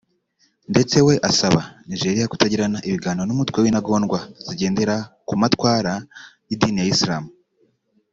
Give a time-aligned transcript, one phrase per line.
[0.71, 4.95] ndetse we asaba Nigeria kutazagirana ibiganiro n’umutwe w’intagondwa zigendera
[5.27, 5.93] ku matwara
[6.49, 7.23] y’idini ya Islam